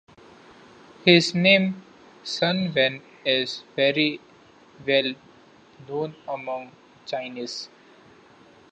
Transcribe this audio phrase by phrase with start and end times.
[1.05, 1.83] His name
[2.23, 4.19] Sun Wen is very
[4.87, 5.13] well
[5.87, 6.71] known among
[7.05, 7.69] Chinese.